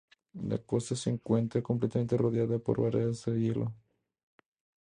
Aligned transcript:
La 0.49 0.57
costa 0.57 0.95
se 0.95 1.11
encuentra 1.11 1.61
completamente 1.61 2.17
rodeada 2.17 2.57
por 2.57 2.81
barreras 2.81 3.23
de 3.25 3.39
hielo. 3.39 3.71